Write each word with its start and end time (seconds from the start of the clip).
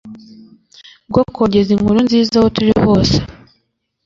bwo 1.09 1.21
kogeza 1.35 1.69
inkuru 1.75 1.99
nziza 2.05 2.33
aho 2.39 2.47
turi 2.55 2.71
hose 2.85 3.17